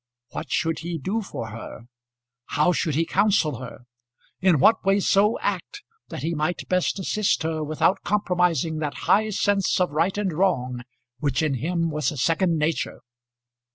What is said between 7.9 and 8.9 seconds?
compromising